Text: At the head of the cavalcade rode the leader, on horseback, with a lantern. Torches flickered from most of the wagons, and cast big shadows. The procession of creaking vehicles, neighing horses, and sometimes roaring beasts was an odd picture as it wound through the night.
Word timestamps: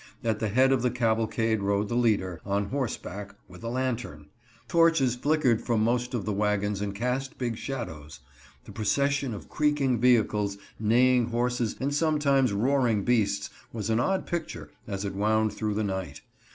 At 0.23 0.39
the 0.39 0.47
head 0.47 0.71
of 0.71 0.81
the 0.81 0.89
cavalcade 0.89 1.61
rode 1.61 1.87
the 1.87 1.93
leader, 1.95 2.41
on 2.43 2.69
horseback, 2.69 3.35
with 3.47 3.63
a 3.63 3.69
lantern. 3.69 4.29
Torches 4.67 5.15
flickered 5.15 5.61
from 5.61 5.83
most 5.83 6.15
of 6.15 6.25
the 6.25 6.33
wagons, 6.33 6.81
and 6.81 6.95
cast 6.95 7.37
big 7.37 7.55
shadows. 7.55 8.19
The 8.65 8.71
procession 8.71 9.31
of 9.31 9.47
creaking 9.47 9.99
vehicles, 10.01 10.57
neighing 10.79 11.25
horses, 11.27 11.75
and 11.79 11.93
sometimes 11.93 12.51
roaring 12.51 13.03
beasts 13.03 13.51
was 13.71 13.91
an 13.91 13.99
odd 13.99 14.25
picture 14.25 14.71
as 14.87 15.05
it 15.05 15.13
wound 15.13 15.53
through 15.53 15.75
the 15.75 15.83
night. 15.83 16.21